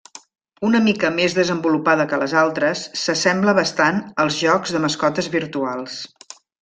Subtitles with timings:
[0.67, 6.01] Una mica més desenvolupada que les altres, s'assembla bastant als jocs de mascotes virtuals.